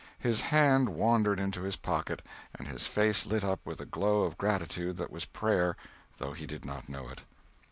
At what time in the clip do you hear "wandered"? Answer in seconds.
0.89-1.39